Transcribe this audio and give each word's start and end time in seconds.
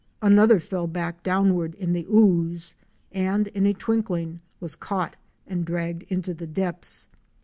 Another 0.23 0.59
fell 0.59 0.87
back 0.87 1.21
downward 1.21 1.75
in 1.75 1.93
the 1.93 2.07
ooze, 2.09 2.73
and 3.11 3.49
in 3.49 3.67
a 3.67 3.73
twinkling 3.75 4.39
was 4.59 4.75
caught 4.75 5.15
and 5.45 5.63
dragged 5.63 6.05
into 6.09 6.33
the 6.33 6.47
depths. 6.47 7.07